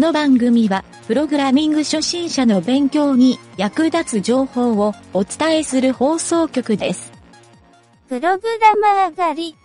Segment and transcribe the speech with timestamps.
[0.00, 7.12] の番組は、プログラミング初心者の勉強に役立つ情報をお伝えする放送局です。
[8.08, 9.56] プログラマー狩り。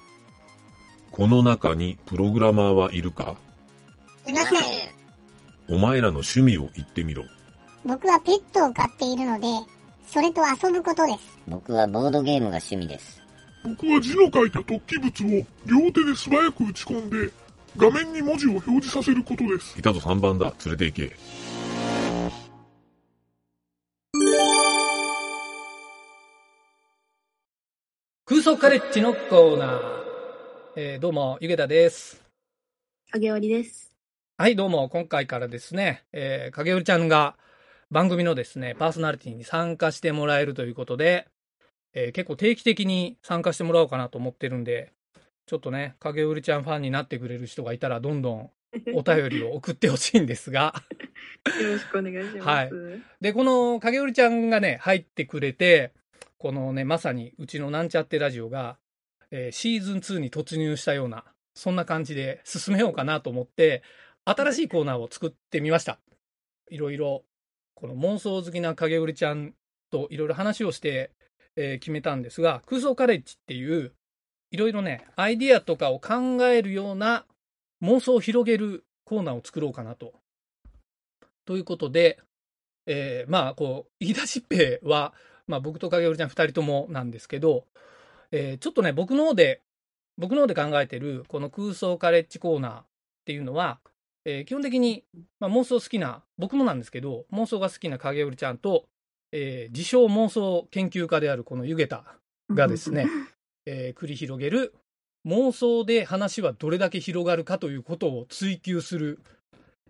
[1.11, 3.37] この中にプログラマーはいるか？
[4.27, 4.61] いません。
[5.69, 7.23] お前らの趣味を言ってみろ。
[7.85, 9.47] 僕はペットを飼っているので、
[10.05, 11.19] それと遊ぶことです。
[11.47, 13.21] 僕はボードゲームが趣味です。
[13.63, 17.31] 僕は字の書いた突起物を両手で素早く打ち込んで、
[17.77, 19.77] 画面に文字を表示させることです。
[19.77, 20.53] いたぞ3番だ。
[20.65, 21.15] 連れて行け。
[28.23, 29.79] 空想カレッジのコーナー。
[30.77, 32.23] えーどうも、ゆげたです。
[33.11, 33.93] 影織です。
[34.37, 37.35] はい、どうも、今回からですね、えー、影織ちゃんが
[37.91, 41.27] 番組のですね、パーソナリティに参加してもらえるということで、
[41.93, 44.94] えー結構定期的に参加してもらおうかなと思ってるんで、
[45.45, 48.51] ちょっとね、影織ちゃんファンになってくれる人がいたら、どんどん
[48.93, 50.73] お便りを送ってほしいんですが、
[51.61, 52.47] よろしくお願いします。
[52.47, 52.71] はい
[53.21, 55.93] で、この影織ちゃんがね、入ってくれて、
[56.37, 58.77] このね、まさにうちのなんちゃってラジオが、
[59.31, 63.83] えーシーズン2に突入したような、そんな感じで進めようかなと思って、
[64.25, 65.99] 新しいコーナーを作ってみました。
[66.69, 67.23] いろいろ、
[67.75, 69.53] この妄想好きな影織ちゃん
[69.91, 71.11] といろいろ話をして、
[71.55, 73.93] えー決めたんですが、空想カレッジっていう、
[74.55, 77.25] いろいろね、アイディアとかを考えるような
[77.83, 80.13] 妄想を広げるコーナーを作ろうかなと。
[81.43, 82.19] ということで、
[82.85, 85.13] えーまあ、こう、言い出しっぺは、
[85.45, 87.65] まあ、僕と影織ちゃん二人ともなんですけど、
[88.31, 89.59] えーちょっとね、僕の方で、
[90.17, 92.85] 僕の方で考えてる、この空想カレッジコーナーっ
[93.25, 93.81] ていうのは、
[94.23, 95.03] えー基本的に、
[95.41, 98.85] まあ、妄想好きな、僕もなんですけど、妄想が好きな影織ちゃんと、
[99.33, 102.05] えー自称妄想研究家であるこの湯桁
[102.49, 103.05] がですね、
[103.65, 104.73] えー繰り広げる
[105.25, 109.19] 妄想で話はどれだけ広がるかということを追求する、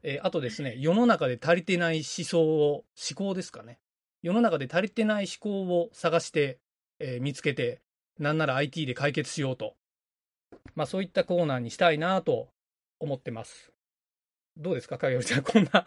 [0.02, 3.80] えーあとですね、世の中で足りてない思想を、思考ですかね。
[4.22, 6.60] 世の中で足りてない思考を探して、
[7.00, 7.82] えー見つけて、
[8.18, 9.76] なんなら IT で解決しようと。
[10.74, 12.48] まあそういったコーナーにしたいなと
[13.00, 13.74] 思ってます。
[14.58, 15.86] どうですか、影織ちゃん、 こんな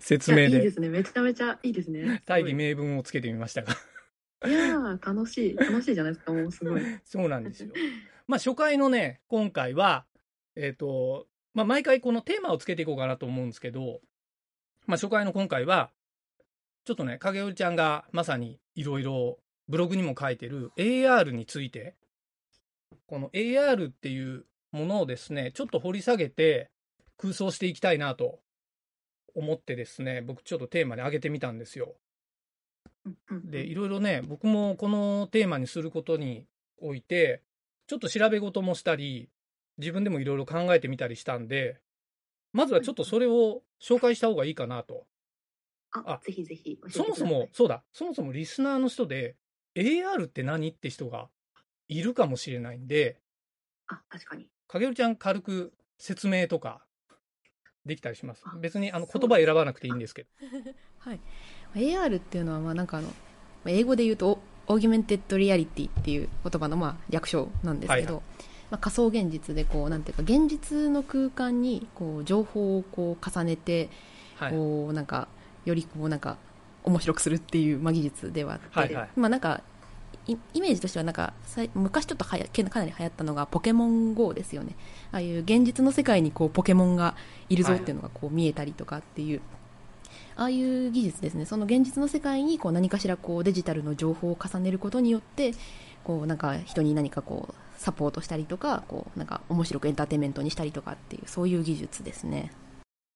[0.00, 0.88] 説明でいいですね。
[0.88, 2.22] めちゃめちゃいいですね。
[2.26, 3.76] 大義す名分をつけてみましたが。
[4.46, 5.56] いや、楽しい。
[5.56, 6.82] 楽しいじゃないですか、もうすごい。
[7.04, 7.70] そうなんですよ。
[8.26, 10.06] まあ初回のね、今回は、
[10.56, 14.00] えっ、と、まあ毎回このテーマをつけていこうかなと思うんですけど、
[14.86, 15.90] まあ初回の今回は、
[16.84, 19.38] ちょっとね、影織ちゃんがまさにいろいろ
[19.68, 21.94] ブログにも書いてる AR について、
[23.06, 26.70] この AR っていうものをですね、ちょっと掘り下げて
[27.16, 28.40] 空想していきたいなと
[29.34, 31.94] 思ってですね、僕ちょっとテーマに挙げてみたんですよ。
[33.44, 36.46] で、いろいろね、僕もこのテーマにすることに
[36.80, 37.42] おいて、
[37.86, 39.28] ちょっと調べ事もしたり、
[39.78, 41.80] 自分でもいろいろ考えてみたりしたんで、
[42.52, 45.06] まずはちょっとそれを紹介した方がいいかなと。
[45.92, 47.04] ああ、ぜひぜひそ。
[47.04, 49.36] もそも、そうだ、そもそもリスナーの人で、
[49.74, 51.28] AR って何って人が
[51.88, 53.20] いるかもしれないんで、
[53.88, 54.48] あ、確かに。
[54.68, 56.84] 影織ちゃん軽く説明とか
[57.84, 58.56] できたりしますあ。
[58.56, 60.28] 別にあの言葉選ばなくていいんですけど。
[60.98, 61.20] はい、
[61.74, 63.12] AR っていうのはまあなんかあのま
[63.66, 68.20] あ英語で言うと augmented reality っていう言葉のまあ略称なんですけど、は
[68.70, 73.90] まあ、仮想現実でこうなんていうか現実の空間にこう情報をこう重ねて
[74.36, 74.52] はい。
[74.52, 75.28] こうなんか
[75.64, 76.36] よりこうなんか
[76.82, 79.08] 面白くするっていうまあ技術ではあって、はいはい。
[79.16, 79.62] まあなんか
[80.26, 81.34] イイメージとしてはなんか
[81.74, 84.74] 昔ちょっとはやけかなり流行ったのがポケモン GO ですよね。
[85.12, 87.14] ああいう現実の世界にこうポケモンが
[87.48, 89.40] いるぞっていうのがこう見えたりとかっていう、
[90.36, 95.52] ああいう技術ですねその現実の世界にこう何かしらこうデジタルの情報を重ねることによって
[96.02, 102.52] こうなんか人に何かこうサポートしたりとかこうなんか面白くエンターテインメントにしたりとかっていうそういう技術ですね。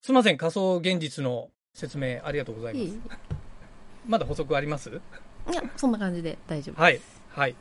[0.03, 2.99] すいません、仮想現実の説明ありがとうございます。
[4.07, 4.91] まだ補足あります？
[4.91, 6.81] いやそんな感じで大丈夫です。
[6.81, 7.01] はい。
[7.31, 7.55] はい。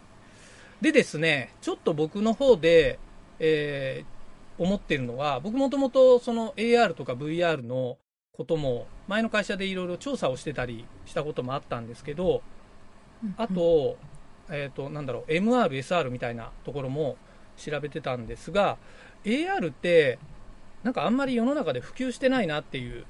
[0.81, 3.00] でですね、ちょっと僕の方で、
[3.39, 4.18] えー
[4.59, 8.00] 思ってるのは、僕もともとその AR とか VR の
[8.38, 12.44] ことも、前の会社でいろいろ調査をしてたりしたこともあったんですけど、
[13.36, 13.98] あと、
[14.50, 17.18] えっ、と、なんだろう、MR、SR みたいなところも
[17.57, 18.78] 調べてたんですが、
[19.25, 20.19] AR って、
[20.84, 23.06] なんかあんまり世の中で普及してないなっていう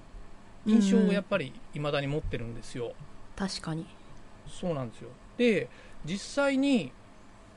[0.65, 2.94] 印象をやっぱり未だに持ってるんですよ。
[3.35, 3.85] 確かに
[4.47, 5.09] そうなんですよ。
[5.38, 5.69] で、
[6.06, 6.94] 実際に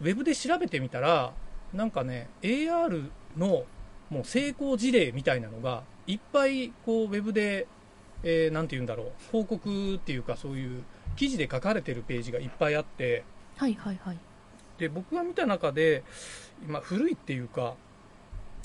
[0.01, 1.33] ウェブで調べてみたら、
[1.73, 3.65] なんかね、AR の
[4.11, 7.67] もう成功事例みたいなのが、いっぱいこうウェブで、
[8.23, 10.83] えーなんて言うんだろう、広告っていうかそういう
[11.17, 13.25] 記事で書かれてるページがいっぱいあって、
[13.57, 14.19] はいはいはい。
[14.79, 16.03] で、僕が見た中で、
[16.63, 17.75] 今古いっていうか、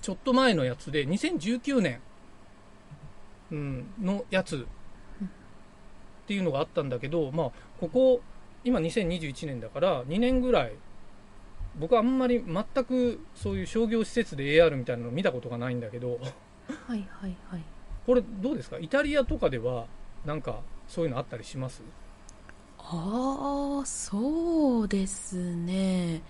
[0.02, 2.02] ちょっと前のやつで、2019年
[3.52, 4.66] うん、のやつ
[5.24, 5.28] っ
[6.28, 8.22] ていうのがあったんだけど、まあ、ここ、
[8.64, 10.74] 今2021年だから2年ぐらい、
[11.80, 16.20] 僕はあんまり全くそういう商業施設で AR みたいなの見たことがないんだけど、はい
[16.90, 17.64] はいはい。
[18.06, 18.78] これどうですか？
[18.80, 19.88] イタリアとかでは
[20.26, 21.82] なんかそういうのあったりします？
[22.78, 26.22] ああそうですね。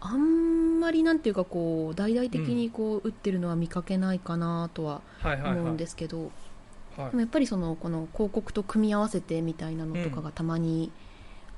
[0.00, 5.00] あんまりなんていうかこう大々的にこう打ってるのは見かけないかなとは。
[5.24, 6.30] 思うんですけど、
[6.96, 7.10] はい。
[7.10, 10.92] でもやっぱりそのこの広告と組み合わせてみたいなのとかがたまに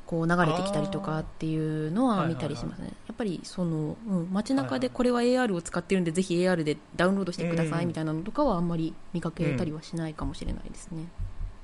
[0.07, 11.09] こう流れてきたりとかっていうのは見たりしますね、やっぱりその、うん、街中でこれは AR を使ってるんでぜひ AR でダウンロードしてくださいみたいなのとかはあんまり見かけたりはしないかもしれないですね、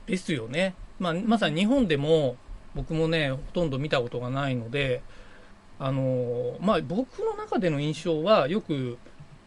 [0.06, 0.74] ですよね。
[0.98, 2.36] まあ、まさに日本でも
[2.74, 5.02] 僕もね、ほとんど見たことがないので、
[5.78, 8.98] あのまあ、僕の中での印象はよく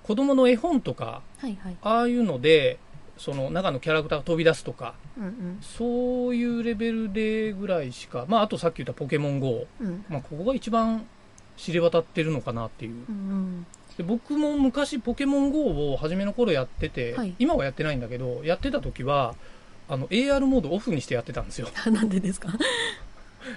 [0.04, 1.78] 子供の絵本とか、はいはい。
[1.82, 2.78] ああいうので、
[3.18, 11.06] その中のキャラクターが飛び出すとか、うんうんそういうレベルでぐらいしか、まあ、あとさっき言ったポケモン GO、うんまあ、ここが一番
[11.58, 12.92] 知れ渡ってるのかなっていう。
[12.92, 13.66] うんうん
[13.98, 19.36] で僕も昔ポケモン GO を初めの頃やってて、はい今はやってないんだけど、やってた時は、
[19.88, 21.70] あの AR モードオフにしてやってたんですよ。
[21.90, 22.50] なんでですか？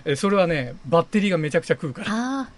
[0.05, 2.49] えそれはね、バッテリーがめちゃくちゃ食うから。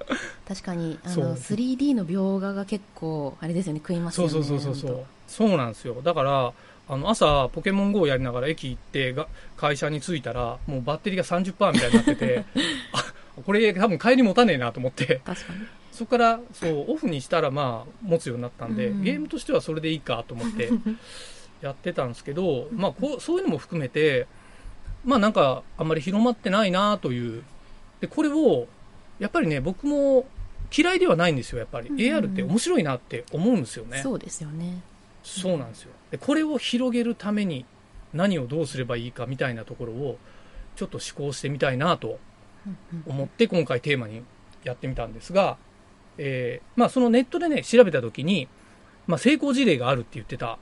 [0.47, 5.05] 確かにあの 3D の描画が結構あれですよね食いますよねそうそうそうそうそ本う。
[5.29, 6.02] そうなんですよ。
[6.02, 6.52] だから、
[6.91, 12.45] あの朝、ポケモン GO やりながら駅行ってが、会社に着いたら、もうバッテリーが30%みたいになってて、
[12.93, 13.05] あ、
[13.47, 15.21] これ多分帰り持たねえなと思って、
[15.93, 20.69] そこから、そう、オフにしたらまあ、持つようになったんで、うんゲームとしてはそれでいいかと思って、
[21.63, 24.27] やってたんですけど、まあこう、そういうのも含めて、
[25.05, 27.45] まあなんか、あんまり広まってないなという。
[28.01, 28.67] で、これを、
[29.21, 30.27] やっぱりね、僕も
[30.77, 31.89] 嫌いではないんですよ、やっぱり。
[31.89, 34.01] うん AR って面白いなって思うんですよね。
[34.03, 34.83] そうですよね
[35.23, 35.93] そうなんですよ。
[36.11, 37.65] で、これを広げるために
[38.13, 40.19] 何をどうすればいいかみたいなところを、
[40.77, 42.19] ちょっと思考してみたいなと
[43.07, 44.23] 思って今回テーマに
[44.65, 45.59] やってみたんですが、
[46.19, 48.49] えーまあそのネットでね、調べたときに、
[49.07, 50.59] まあ成功事例があるって言ってた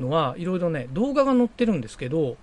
[0.00, 2.36] のは、いろいろね、動画が載ってるんですけど、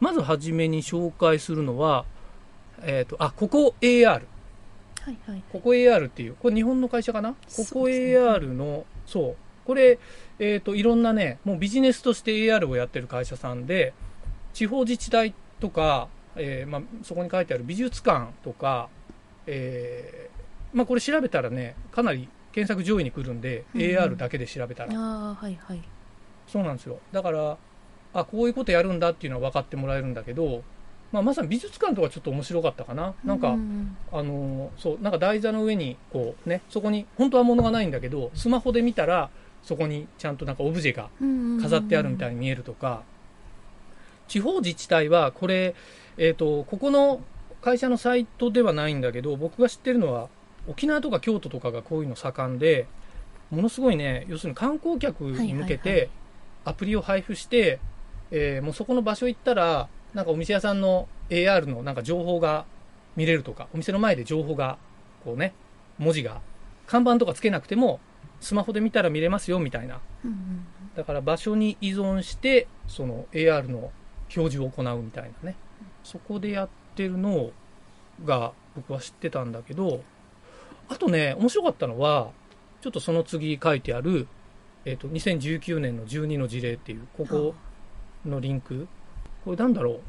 [0.00, 2.04] まずはじめに紹介するのは、
[2.82, 4.22] えっ、と、あ、ここ AR。
[5.02, 7.32] はいはいここ AR っていう、これ日本の会社かな？
[7.32, 7.36] こ
[7.70, 9.36] こ AR の、そう。
[9.70, 10.00] これ、
[10.40, 13.94] えっ、と、いろんなね、もうビジネスとして AR をやってる会社さんで、
[14.52, 18.88] 地方自治体とか、えーまあ、そこに書いてある美術館とか、
[19.46, 24.92] えーまあ、これ調べたらね、かなり検索上位に来るんで、うんうん AR だけで調べたら。
[24.92, 25.82] ああはいはい
[26.48, 26.98] そうなんですよ。
[27.12, 27.56] だから、
[28.12, 30.64] あ、こういうことやるんだっていうのは分かってもらえるんだけど、
[31.12, 33.14] まあ、まさに美術館とかちょっと面白かったかな。
[33.24, 39.30] なんか、ううんあのーそう、なんか台座の上に、こうね、そこに、本当は物がないんだけど、スマホで見たら、
[39.62, 41.10] そこにちゃんとなんかオブジェが
[41.62, 43.02] 飾ってあるみたいに見えるとか、
[44.28, 45.74] 地方自治体は、これ、
[46.16, 47.20] えっ、と、ここの
[47.60, 50.28] 会社のサイトではないんだけど、僕が知ってるのは、
[50.68, 52.86] 沖縄とか京都とかがこういうの盛んで、
[53.50, 56.10] ものすごいね、要するに観光客に向けはいはいはて、
[56.64, 57.80] アプリを配布して、
[58.30, 62.64] えーもうそこの場所行ったら、なんかお店屋さんの AR のなんか情報が
[63.16, 64.78] 見れるとか、お店の前で情報が、
[65.24, 65.52] こうね、
[65.98, 66.40] 文字が、
[66.86, 67.98] 看板とかつけなくても、
[68.40, 70.00] スマホで見たら見れますよみたいな。
[70.24, 70.66] うんうん
[70.96, 73.92] だから場所に依存して、その AR の
[74.36, 75.56] 表示を行うみたいなね。
[76.02, 77.50] そこでやってるの
[78.24, 80.02] が僕は知ってたんだけど、
[80.88, 82.32] あとね、面白かったのは、
[82.80, 84.26] ちょっとその次書いてある、
[84.84, 87.54] えっ、と、2019年の12の事例っていう、ここ
[88.26, 88.88] のリンク。
[89.44, 90.00] これなんだろう？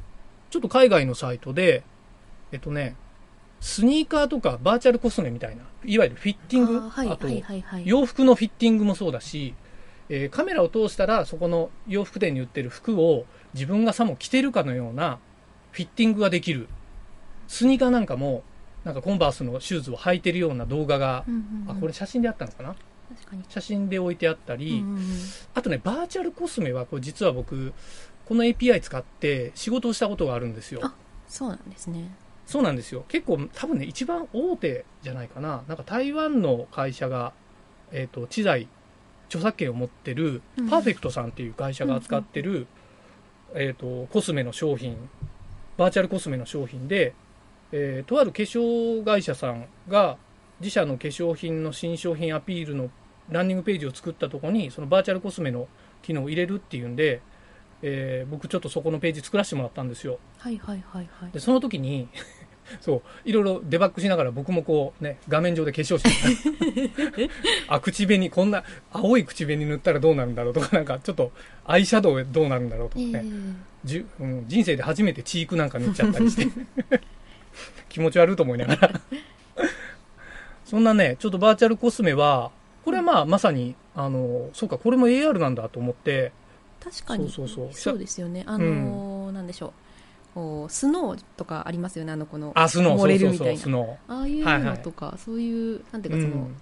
[0.50, 1.84] ちょっと海外のサイトで、
[2.52, 2.96] えっとね、
[3.62, 7.84] スニーカーとかバーチャルコスメみたいな、いわゆるフィッティング、あーはいあとはいはいはい。
[7.88, 9.54] 洋服のフィッティングもそうだし、
[10.10, 15.20] えーカメラを通したらそこの洋服店に売ってる服を自分がさも着てるかのような
[15.72, 16.68] フィッティングができる。
[17.48, 18.44] スニーカーなんかも、
[18.84, 21.78] なんかコンバースのシューズを履いてるような動画が、うんうんうん。
[21.78, 22.76] あ、これ写真であったのかな？
[23.50, 25.04] 写真で置いてあったり、うんうんうん。
[25.54, 27.74] あとね、バーチャルコスメは、これ実は僕、
[28.26, 30.80] この API 使って仕事をしたことがあるんですよ。
[30.84, 30.96] あ
[31.28, 33.06] そうなんですねそうなんですよ。
[33.08, 35.64] 結構、多分ね、一番大手じゃないかな。
[35.68, 37.34] なんか台湾の会社が、
[37.92, 38.68] えっ、と、知財、
[39.28, 42.68] 著作権を持ってるうん、パーフェクトさんっていう会社が扱ってる、
[43.54, 44.98] えっ、と、コスメの商品、
[45.78, 47.14] バーチャルコスメの商品で、
[47.72, 50.18] えーとある化粧会社さんが、
[50.60, 52.90] 自社の化粧品の新商品アピールの
[53.30, 55.68] ランニングページを作ったところに、そのバーチャルコスメの
[56.02, 57.22] 機能を入れるっていうんで、
[57.82, 60.20] えー僕ちょっとそこのページ作らせてもらったんですよ。
[60.38, 61.32] はいはいはいはい。
[61.32, 62.08] で、その時に、
[62.80, 67.30] そう、いろいろデバッグしながら僕もこうね、画面上で化粧して
[67.68, 71.32] あ、口紅、こんな青い口紅塗ったらどうなるんだろうとか、なんかちょっと
[71.66, 76.48] アイシャドウどうなるんだろうとかえね、ーじゅうん、人生で初めてチークなんか塗っちゃったりして、
[77.90, 79.02] 気持ち悪いと思いながら。
[80.66, 82.52] そんなね、ちょっとバーチャルコスメは、
[82.86, 86.32] これはまあまさに、あの、そうか、これも AR なんだと思って、
[86.84, 87.30] 確かに。
[87.30, 87.44] そ
[87.94, 88.44] うですよね。
[88.48, 89.74] あのーなんでしょ
[90.36, 90.70] う。
[90.70, 92.12] SNOW とかありますよね。
[92.12, 96.22] あのこのあ、ああいうはいはいのとか、そういうなんていうー。
[96.26, 96.56] かその、うん。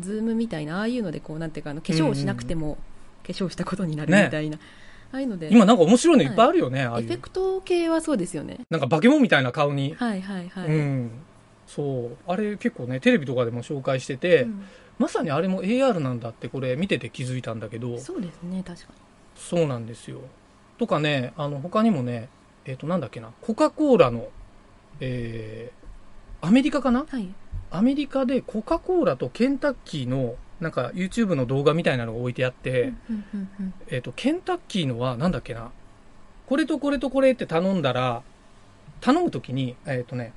[0.00, 2.78] Zoom みたいなああいうのでこうなんていうかあの化粧をしなくても
[3.26, 4.56] 化粧したことになるねみたいな、
[5.12, 5.50] ああいうので。
[5.52, 7.04] 今なんか面白いのいっぱいあるよね、ああいう。
[7.04, 7.18] エフェ。
[7.18, 8.60] クト系はそうですよね。
[8.70, 9.94] なんか化け物みたいな顔に。
[9.98, 11.10] はいはいはい、うん、
[11.66, 12.16] そう。
[12.26, 14.64] あれ結構ねテレビとかでも紹介してて、うん。
[14.98, 17.98] まさにあれも AR なんだってこれ見てて気づいたんだけど。
[17.98, 18.92] そうですね確か
[19.40, 20.20] そうなんですよ。
[20.78, 22.28] とかねあの他にもね
[22.64, 24.28] えっ、となんだっけなコカ・コーラの
[25.00, 27.00] えーアメリカかな？
[27.00, 27.28] にはい。
[27.70, 32.92] アメリカでコカ・コーラとケンタッキーのなんか YouTube の動画みたいなのが置いてあって、
[33.88, 35.70] えっ、と、ケンタッキーのは、なんだっけな、
[36.46, 38.22] これとこれとこれって頼んだら、
[39.00, 40.34] 頼むときに、えっ、とね、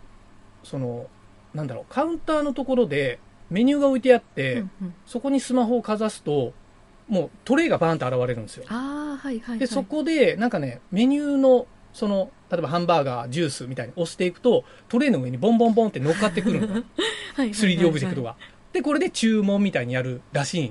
[0.64, 1.08] その、
[1.54, 3.20] なんだろう、カウンターのところで
[3.50, 4.94] メニューが置いてあって、うんうん。
[5.06, 6.54] そこにスマホをかざすと、
[7.08, 8.66] もうトレイがバーンと現れるんですよ。
[8.70, 16.68] ああはいはいはいで、そこで、なんかね、メニューの、その、例えばハンバーガー、ジュースみたいに押していくと、トレイの上にボンボンボンって乗っかってくるの。
[16.74, 16.84] はいはい
[17.36, 18.36] はい 3D オブジェクトが。
[18.72, 20.64] で、これで注文みたいにやるらしい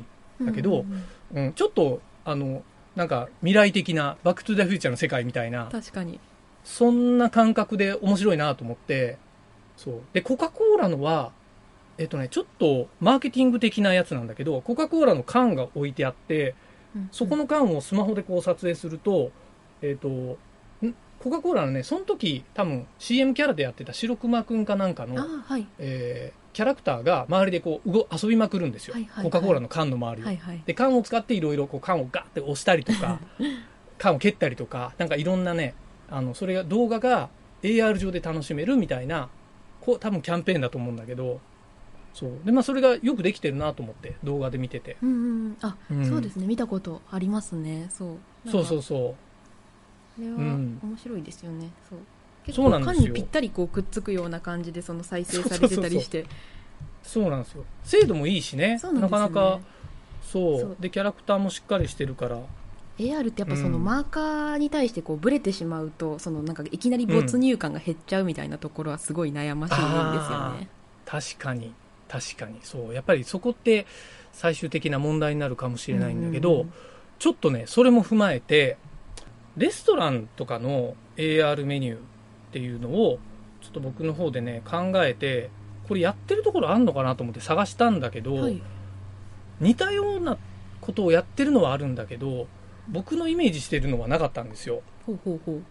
[0.43, 2.63] んだけどうんうんうんうん、ちょっと、あの、
[2.95, 6.21] なんか未来的な、バックトゥザフューチャーの世界みたいな、確かに
[6.65, 9.19] そんな感覚で面白いなと思って、
[9.77, 10.01] そう。
[10.13, 11.33] で、コカ・コーラのは、
[11.99, 16.55] えっとね、ちょっとマーケティング的なやつなんだけど、コカ・コーラの缶が置いてあって、
[17.11, 19.31] そこのの缶をスマホでこう撮影すると、
[19.81, 20.39] えっと、ん？
[21.21, 25.67] コカ・コーラのね、その時多分 CM キャラでやってた白熊くんかなんかの、はい。
[25.79, 29.25] えーキャラクターが周りでこう動遊びまくるんですよ、はいはいはい。
[29.25, 30.63] コカ・コーラの缶の周りを、はいはい。
[30.67, 33.21] で缶を使っていろいろこう缶をガッて押したりとか
[33.99, 35.75] 缶を蹴ったりとかなんかいろんなね
[36.11, 37.31] あのそれが動画が
[37.63, 39.31] AR 上で楽しめるみたいな
[39.81, 41.41] こう多分キャンペーンだと思うんだけど
[42.15, 42.31] そう。
[42.45, 44.97] でまあそれがよくできてるなと思って動画で見てて。
[45.03, 45.57] うんうんうん。
[45.63, 46.09] あ、うん。
[46.09, 46.47] そうですね。
[46.47, 47.89] 見たことありますね。
[47.91, 48.17] そ
[48.47, 48.51] う。
[48.51, 48.83] そうそうう。
[48.83, 49.17] そこ
[50.19, 50.81] れはうん。
[50.83, 51.99] 面白いですよね、そう。
[52.45, 56.23] 結構缶にぴったりこうくっつくような感じでその再生されてたりして。
[56.23, 56.27] う
[57.03, 57.65] そうなんですよ。
[57.85, 58.79] 精度もいいしね。
[58.79, 59.61] そうなかなか
[60.23, 60.61] そう。
[60.61, 60.77] そう。
[60.81, 62.41] でキャラクターもしっかりしてるから。
[62.99, 63.85] AR ってやっぱそのうん。
[63.85, 70.69] マーカーに対してこうブレてしまうとそのなんかいきなり没入感が減っちゃうみたいなところはすごい悩ましいんですよね。
[71.07, 71.73] 確かに
[72.13, 72.59] 確かに。
[72.63, 72.95] そう。
[72.95, 73.87] やっぱりそこって
[74.33, 76.73] 最終的な問題になるかもしれないんだけど、うん
[77.23, 78.77] ちょっとねそれも踏まえて
[79.57, 81.99] レストランとかの AR メニューっ
[82.51, 83.21] ていうのを
[83.61, 85.49] ちょっと僕の方でね考えて
[85.87, 88.61] これやってるところあんのかなと思って探したんだけど、はい、
[89.61, 90.37] 似たような
[90.81, 92.49] ことをやってるのはあるんだけど
[92.89, 94.83] 僕のイメージしてるのはなかったんですよ。
[95.07, 95.63] ほうほうほう。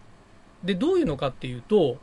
[0.64, 1.98] でどういうのかっていうと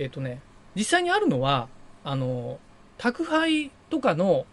[0.00, 0.40] えっ、とね
[0.74, 1.68] 実際にあるのは
[2.02, 2.58] あの
[2.96, 4.46] 宅配とかの、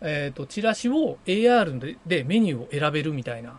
[0.00, 3.58] えー、とチラシを AR ででメニューを選べるみたいな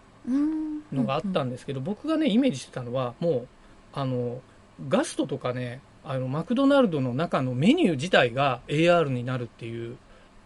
[0.92, 3.48] のがあったんですけど、僕がねイメージしてたのはもう
[3.94, 4.42] あの
[4.88, 9.98] ガストとかねあのマクドナルドの中のメニュー自体が AR になるっていう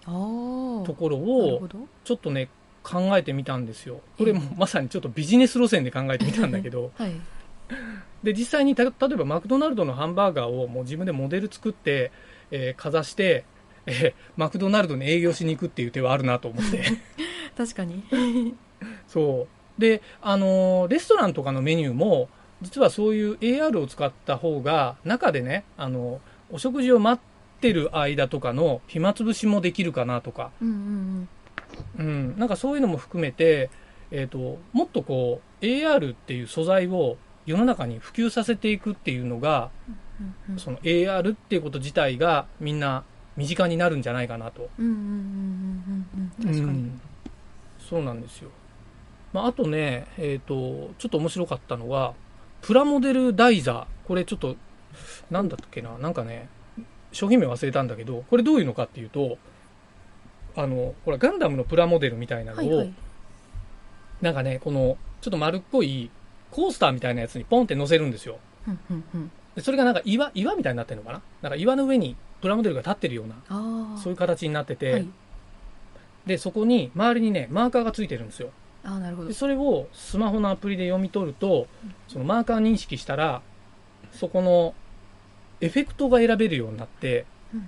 [0.05, 1.67] ところを
[2.03, 2.49] ちょっとね
[2.83, 4.01] 考えてみたんですよ。
[4.17, 6.91] これもまさにちょっとビジネス路線で考えてみたんだけど。
[6.97, 7.13] はい。
[8.23, 12.11] で実際にた例えばマクドナルドのハンバーガーをもう自分でモデル作って、
[12.51, 13.45] えーかざして、
[13.87, 16.83] え ーマクドナルドに営業しに行くっていう手はあるなと思って。
[17.57, 18.03] 確かに。
[19.07, 19.81] そう。
[19.81, 22.29] であのーレストランとかのメニューも
[22.61, 31.29] 実はそういう AR を使った方が中でねあのお食事を待ってる間とかの暇つぶしもできるかなとか、うんうん
[31.97, 33.69] うん、なんかそういうのも含めて、
[34.11, 39.69] えー、ともっとこう AR っていう素材を世の中に普及させていくっていうのが
[40.19, 43.03] うんうんその AR っていうこと自体がみんな
[43.37, 44.61] 身近になるんじゃないかなと。
[44.61, 47.01] 確かに、うん
[47.87, 48.49] そうなんですよ。
[49.31, 52.13] まあ、あとね、えっ、と、ちょっと面白かったのが、
[52.61, 53.85] プラモデル台座。
[54.07, 54.55] これちょっと、
[55.29, 56.49] なんだったっけな、なんかね、
[57.11, 59.37] 商品名忘れたんだけど、これどういうのかっていうと、
[60.55, 62.93] あの、ほら、ガンダムのプラモデルみたいなのを、はいはい
[64.21, 66.09] なんかね、この、ちょっと丸っこい
[66.49, 68.39] コースターみたいなやつにポンって乗せるんですよ。
[68.67, 71.21] うんうんうんでそれがなんか岩、岩みたいになってるのかな？
[71.41, 75.07] なんか岩の上にプラモデルが立ってるような、そういう形になってて、はい、
[76.27, 78.51] で、そこに、周りにね、マーカーがついてるんですよ。
[78.83, 81.65] ああなるほどでそれをスマホのアプリで読み取ると、
[82.07, 83.41] そのマーカー認識したら、
[84.11, 84.75] そこの
[85.59, 87.67] エフェクトが選べるようになって、うんうん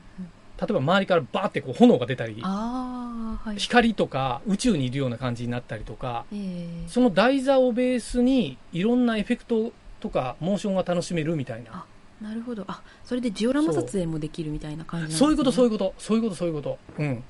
[0.59, 3.59] 例えば周りからバーってこう炎が出たり、はい。
[3.59, 11.85] 光とか宇宙にいるような感じになったりとか、ええその台座をベースにいろんなエフェクトとかモーションが楽しめるみたいな。
[12.21, 12.63] あなるほど。
[12.67, 15.19] あ、それでジオラマ撮影もできるみたいな感じなんですね。
[15.19, 16.77] そういうこと、そういうこと、そういうこと、そういうこと。
[16.97, 17.23] うん。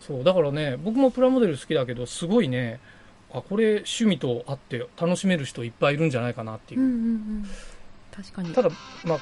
[0.00, 2.80] そう、だからね、僕もプラモデル好きだけど、すごいね、
[3.32, 6.80] あ、これ趣味とあって楽しめる人いっぱいいるんじゃないかなっていう。
[6.80, 7.46] うんうんうん。
[8.10, 8.52] 確かに。
[8.52, 8.70] ただ、
[9.04, 9.18] まあ、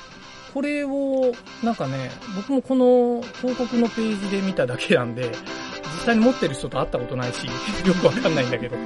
[0.54, 7.52] これを、なんかね、僕もこの広告のページで見ただけなんで、実際に持ってる人と会ったことないし、よ
[7.94, 8.76] くわかんないんだけど。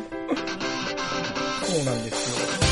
[1.62, 2.71] そうなんですよ。